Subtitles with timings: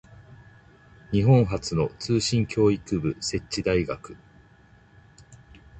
[1.11, 4.17] 日本初の通信教育部設置大学